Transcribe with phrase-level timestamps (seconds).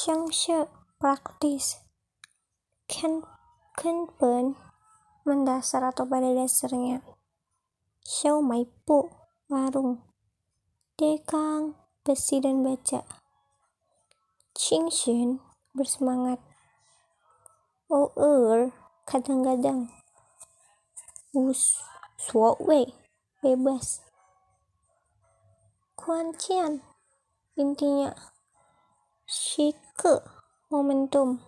[0.00, 0.64] Changse
[0.96, 1.76] praktis.
[2.88, 3.20] Kan
[4.16, 4.56] pen
[5.28, 7.04] mendasar atau pada dasarnya
[8.00, 9.12] Xiao Mai Po
[9.52, 10.00] warung.
[10.96, 13.04] Dekang besi dan baca
[14.56, 15.44] Xun
[15.76, 16.40] bersemangat.
[17.92, 18.72] Oh er
[19.04, 19.92] kadang-kadang.
[21.36, 21.52] Wu
[22.16, 22.88] Suo Wei
[23.44, 24.00] bebas.
[25.92, 26.80] Kuan Tian
[27.52, 28.16] intinya
[29.30, 30.26] Shike
[30.74, 31.38] momentum.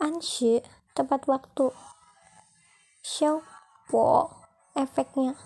[0.00, 0.64] Anshi
[0.96, 1.76] tepat waktu.
[3.04, 3.44] Xiao
[3.92, 4.32] Po
[4.72, 5.36] efeknya.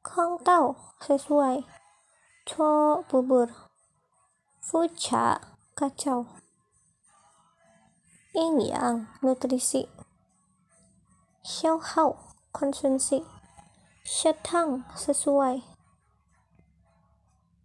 [0.00, 0.96] Kong Tao.
[1.04, 1.60] Sesuai.
[2.48, 3.52] Cho bubur.
[4.64, 5.44] Fucha.
[5.76, 6.24] Kacau.
[8.32, 9.12] Yin Yang.
[9.20, 9.84] Nutrisi.
[11.44, 12.16] Xiao Hao
[12.56, 13.20] konsumsi.
[14.08, 14.88] Shetang.
[14.96, 15.60] Sesuai.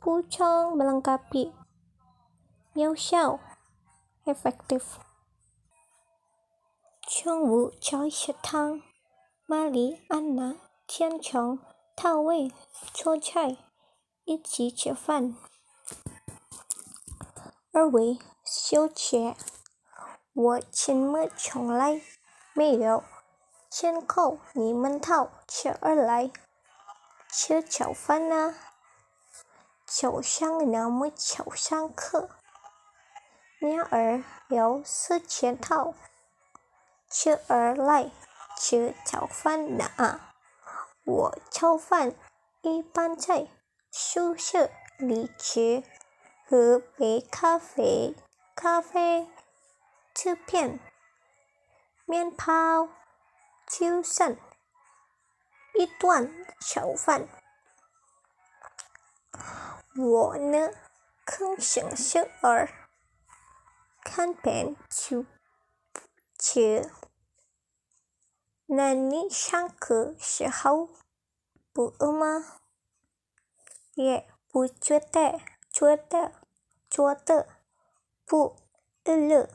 [0.04, 1.63] Puchong melengkapi
[2.76, 3.40] 喵效
[4.26, 4.82] ，effective，
[7.04, 8.82] 中午吃食堂，
[9.46, 10.56] 玛丽安娜
[10.88, 11.60] 天桥
[11.96, 12.52] 套位
[12.92, 13.58] 搓菜，
[14.24, 15.36] 一起吃饭。
[17.72, 19.38] 二位小姐，
[20.34, 22.02] 我请么从来
[22.56, 23.04] 没有，
[23.70, 26.32] 欠扣你们到吃而来
[27.30, 28.56] 吃早饭呢，
[29.86, 32.32] 早上那么早上课。
[33.64, 35.94] 鸟儿有四千套，
[37.10, 38.12] 车儿来
[38.58, 40.20] 吃早饭呢。
[41.06, 42.14] 我炒饭
[42.62, 43.48] 一般在
[43.90, 45.82] 宿舍里吃，
[46.46, 48.14] 喝杯咖啡，
[48.54, 49.30] 咖啡
[50.14, 50.78] 吃片
[52.04, 52.90] 面包，
[53.66, 54.36] 就剩
[55.80, 57.30] 一段炒饭。
[59.96, 60.70] 我呢，
[61.26, 62.68] 空想小儿。
[64.04, 65.26] 看片就
[66.38, 66.92] 吃。
[68.66, 70.90] 那你上课时候
[71.72, 72.62] 不饿吗？
[73.96, 75.40] 也不觉得
[75.70, 76.34] 觉得
[76.90, 77.48] 觉得
[78.26, 78.56] 不
[79.06, 79.50] 饿了。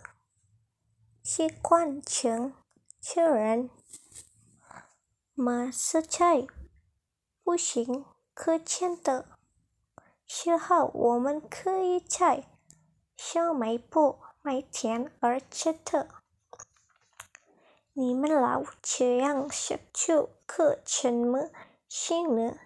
[1.23, 2.55] 习惯成
[3.01, 3.69] 自然。
[5.35, 6.47] 马是菜
[7.43, 9.39] 不行，可见的
[10.27, 12.49] 时候我们可以在
[13.17, 14.19] 小卖部。
[14.49, 16.09] 买甜而吃的，
[17.93, 21.51] 你们老这样写就可怎么
[21.87, 22.59] 行呢？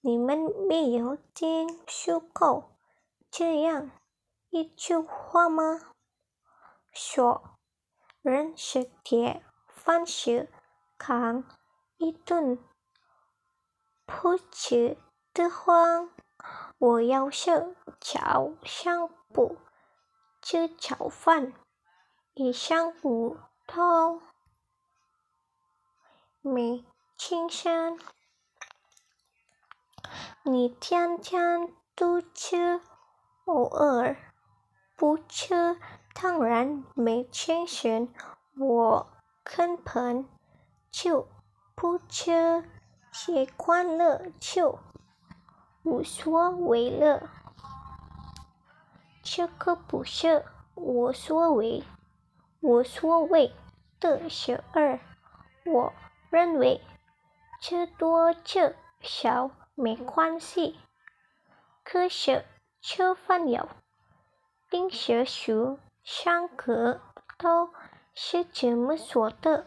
[0.00, 0.36] 你们
[0.68, 2.72] 没有听说过
[3.30, 3.92] 这样
[4.50, 5.92] 一句话吗？
[6.92, 7.56] 说
[8.22, 10.50] 人是铁，饭是
[10.98, 11.44] 扛，
[11.98, 12.58] 一顿
[14.04, 14.98] 不吃
[15.32, 16.10] 的慌，
[16.78, 19.56] 我要上早上不。
[20.48, 21.52] 吃炒饭，
[22.34, 23.36] 一上午
[23.66, 24.22] 都
[26.40, 26.84] 没
[27.16, 27.98] 精神。
[30.44, 32.80] 你天天都吃，
[33.46, 34.16] 偶尔
[34.94, 35.80] 不吃，
[36.14, 38.14] 当然没精神。
[38.56, 39.10] 我
[39.42, 40.28] 根本
[40.92, 41.26] 就
[41.74, 42.70] 不吃，
[43.10, 44.78] 习惯了就
[45.82, 47.28] 无所谓了。
[49.28, 50.44] 这个不是
[50.76, 51.82] 我所谓，
[52.60, 53.52] 我所谓
[53.98, 55.00] 的十二。
[55.64, 55.92] 我
[56.30, 56.80] 认为
[57.60, 60.78] 吃多吃少没关系，
[61.82, 62.44] 可是
[62.80, 63.68] 吃饭要
[64.70, 67.00] 定时数，上课
[67.36, 67.70] 都
[68.14, 69.66] 是这么说的。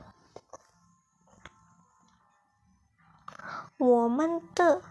[3.78, 4.82] 我们的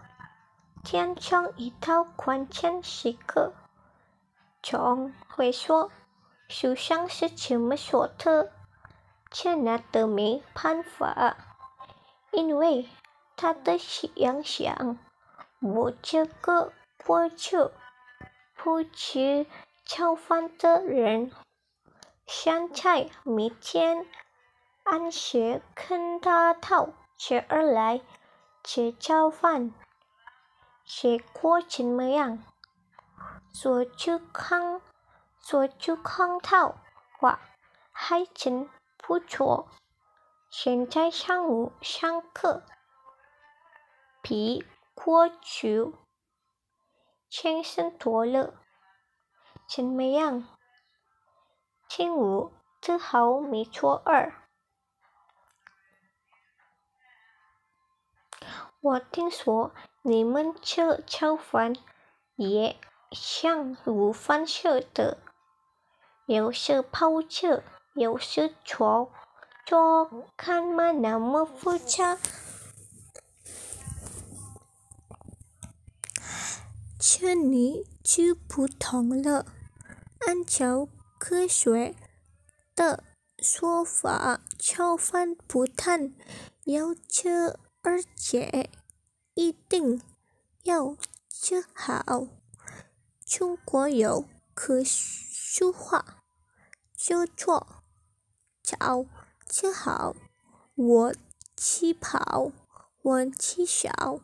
[0.83, 3.51] 天生一套关键时刻。
[4.61, 5.91] 总会说，
[6.49, 8.51] 书上是这么说的，
[9.31, 11.37] 却拿得没办法，
[12.31, 12.89] 因为
[13.37, 14.99] 他的想想，
[15.61, 16.73] 我这个
[17.05, 17.57] 过去
[18.53, 19.45] 不吃
[19.85, 21.31] 炒饭的人，
[22.27, 24.05] 现在每天
[24.83, 28.01] 按时跟他讨吃而来
[28.63, 29.73] 吃早饭，
[30.85, 32.43] 结果怎么样？
[33.53, 34.81] 说出康，
[35.41, 36.77] 说出康套
[37.17, 37.39] 话
[37.91, 39.69] 还真不错。
[40.49, 42.63] 现在上午上课，
[44.21, 45.93] 皮过去
[47.29, 48.53] 轻松多了。
[49.67, 50.47] 怎么样？
[51.87, 54.33] 听我这好没错二。
[58.81, 61.75] 我听说你们吃早饭
[62.35, 62.79] 也。
[63.11, 65.17] 像午饭似的，
[66.27, 67.63] 有时跑车，
[67.95, 69.11] 有时坐
[69.65, 72.17] 坐看嘛那么复杂。
[76.99, 79.45] 这里就不同了，
[80.19, 81.95] 按照科学
[82.75, 83.03] 的
[83.39, 86.13] 说法，炒饭不但
[86.65, 88.69] 要吃，而且
[89.33, 90.01] 一定
[90.63, 90.95] 要
[91.29, 92.27] 吃好。
[93.29, 96.23] 中国有棵俗话，
[96.97, 97.83] 叫做
[98.63, 99.05] “早
[99.47, 100.15] 吃好，
[100.73, 101.15] 晚
[101.55, 102.51] 吃饱，
[103.03, 104.19] 晚吃少”，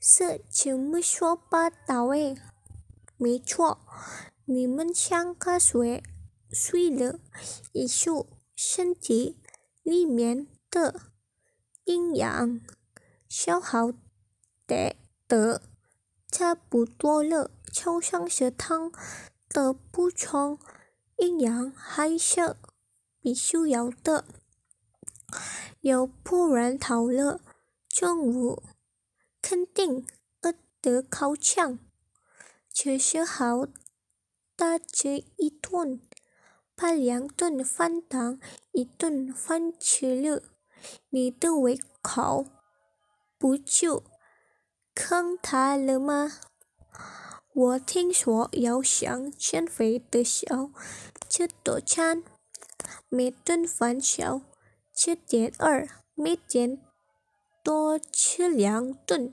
[0.00, 2.34] 是怎么说八道诶？
[3.18, 3.78] 没错，
[4.46, 6.02] 你们像喝水，
[6.50, 7.20] 睡了
[7.72, 8.26] 以后，
[8.56, 9.42] 身体
[9.82, 11.02] 里面的
[11.84, 12.60] 营养
[13.28, 13.92] 消耗
[14.66, 14.96] 得
[15.28, 15.60] 的
[16.28, 18.92] 差不多了，就像是汤
[19.48, 20.58] 的补充
[21.16, 22.56] 营养还是
[23.18, 24.26] 必须要的。
[25.80, 27.40] 要不然到了
[27.88, 28.62] 中午，
[29.40, 30.06] 肯定
[30.42, 31.78] 饿得靠呛。
[32.68, 33.66] 吃是好，
[34.54, 36.00] 大吃一顿，
[36.74, 38.38] 把两顿饭当
[38.72, 40.42] 一顿饭吃了，
[41.08, 42.46] 你的胃口
[43.38, 44.04] 不就
[44.94, 46.30] 更大了吗？
[47.54, 50.70] 我听说要想减肥的时候
[51.28, 52.22] 吃多餐，
[53.10, 54.40] 每顿饭少
[54.94, 56.80] 吃点二，每天
[57.62, 59.30] 多吃两顿。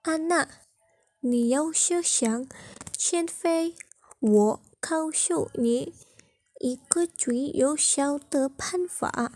[0.00, 0.48] 安娜。
[1.20, 2.48] 你要是想
[2.96, 3.76] 减肥，
[4.18, 5.94] 我告诉你
[6.58, 9.32] 一个最有效的办法。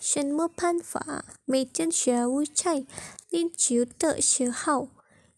[0.00, 1.24] 什么办法？
[1.44, 2.84] 每天下午在
[3.28, 4.88] 练球的时候，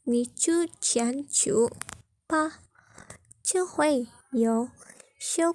[0.07, 1.71] 你就讲究
[2.27, 2.61] 吧，
[3.43, 4.69] 就会有
[5.19, 5.55] 效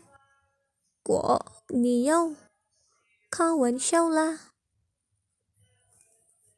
[1.04, 1.46] 果。
[1.68, 2.36] 你又
[3.30, 4.54] 开玩笑啦！